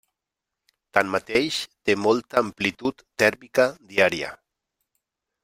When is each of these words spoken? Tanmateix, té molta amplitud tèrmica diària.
Tanmateix, 0.97 1.59
té 1.89 1.97
molta 2.05 2.39
amplitud 2.43 3.05
tèrmica 3.25 3.69
diària. 3.93 4.33